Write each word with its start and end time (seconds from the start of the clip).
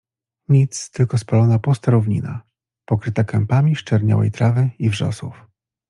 Nic— 0.49 0.79
tylko 0.93 1.17
spalona 1.17 1.59
pusta 1.59 1.91
równina, 1.91 2.41
pokryta 2.85 3.23
kępami 3.23 3.75
sczerniałej 3.75 4.31
trawy 4.31 4.69
i 4.79 4.89
wrzosów. 4.89 5.45